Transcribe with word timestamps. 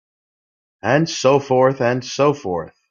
And 0.81 1.07
so 1.07 1.37
forth 1.39 1.79
and 1.79 2.03
so 2.03 2.33
forth. 2.33 2.73